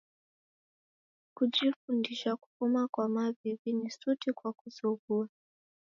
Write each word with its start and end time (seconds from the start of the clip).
Kujifundisha 1.37 2.31
kufuma 2.41 2.81
kwa 2.93 3.05
maw'iw'i 3.15 3.71
ni 3.79 3.89
suti 3.97 4.29
kwa 4.37 4.49
kuzoghua. 4.59 5.25